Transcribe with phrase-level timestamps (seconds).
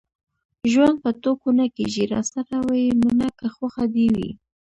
[0.71, 2.03] ژوند په ټوکو نه کېږي.
[2.13, 4.29] راسره ويې منه که خوښه دې وي.